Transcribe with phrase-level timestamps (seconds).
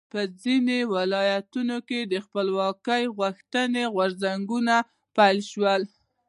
[0.13, 4.77] په ختیځو ولایاتو کې د خپلواکۍ غوښتنې غورځنګونو
[5.15, 5.61] پیل شو.